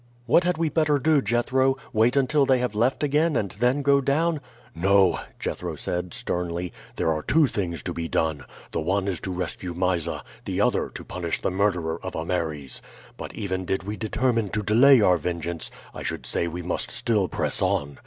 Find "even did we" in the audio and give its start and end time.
13.35-13.95